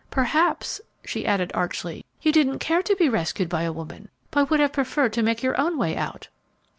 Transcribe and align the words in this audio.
Perhaps," 0.09 0.81
she 1.05 1.27
added, 1.27 1.51
archly, 1.53 2.03
"you 2.23 2.31
didn't 2.31 2.57
care 2.57 2.81
to 2.81 2.95
be 2.95 3.07
rescued 3.07 3.47
by 3.49 3.61
a 3.61 3.71
woman, 3.71 4.09
but 4.31 4.49
would 4.49 4.59
have 4.59 4.73
preferred 4.73 5.13
to 5.13 5.21
make 5.21 5.43
your 5.43 5.61
own 5.61 5.77
way 5.77 5.95
out." 5.95 6.27